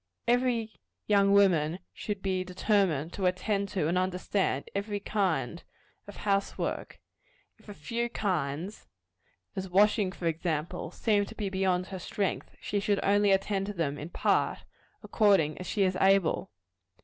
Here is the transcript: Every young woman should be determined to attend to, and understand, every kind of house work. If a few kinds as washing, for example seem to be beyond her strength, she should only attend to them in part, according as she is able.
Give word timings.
Every 0.27 0.73
young 1.05 1.31
woman 1.31 1.77
should 1.93 2.23
be 2.23 2.43
determined 2.43 3.13
to 3.13 3.27
attend 3.27 3.69
to, 3.69 3.87
and 3.87 3.99
understand, 3.99 4.67
every 4.73 4.99
kind 4.99 5.61
of 6.07 6.17
house 6.25 6.57
work. 6.57 6.99
If 7.59 7.69
a 7.69 7.75
few 7.75 8.09
kinds 8.09 8.87
as 9.55 9.69
washing, 9.69 10.11
for 10.11 10.25
example 10.25 10.89
seem 10.89 11.25
to 11.27 11.35
be 11.35 11.49
beyond 11.49 11.85
her 11.89 11.99
strength, 11.99 12.49
she 12.59 12.79
should 12.79 12.99
only 13.03 13.29
attend 13.31 13.67
to 13.67 13.73
them 13.73 13.99
in 13.99 14.09
part, 14.09 14.63
according 15.03 15.59
as 15.59 15.67
she 15.67 15.83
is 15.83 15.95
able. 16.01 16.49